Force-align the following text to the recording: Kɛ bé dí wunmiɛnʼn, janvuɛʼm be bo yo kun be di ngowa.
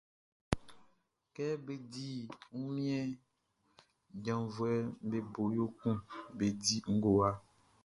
Kɛ 1.35 1.45
bé 1.65 1.73
dí 1.91 2.05
wunmiɛnʼn, 2.53 3.17
janvuɛʼm 4.23 4.85
be 5.09 5.17
bo 5.33 5.41
yo 5.57 5.65
kun 5.79 5.95
be 6.37 6.45
di 6.63 6.75
ngowa. 6.95 7.29